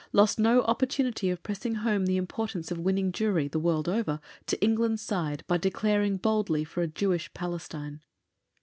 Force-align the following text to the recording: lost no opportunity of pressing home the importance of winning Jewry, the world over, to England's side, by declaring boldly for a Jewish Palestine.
lost 0.13 0.39
no 0.39 0.63
opportunity 0.63 1.29
of 1.29 1.43
pressing 1.43 1.75
home 1.75 2.07
the 2.07 2.17
importance 2.17 2.71
of 2.71 2.79
winning 2.79 3.11
Jewry, 3.11 3.47
the 3.51 3.59
world 3.59 3.87
over, 3.87 4.19
to 4.47 4.59
England's 4.59 5.03
side, 5.03 5.43
by 5.45 5.57
declaring 5.57 6.17
boldly 6.17 6.63
for 6.63 6.81
a 6.81 6.87
Jewish 6.87 7.31
Palestine. 7.35 8.01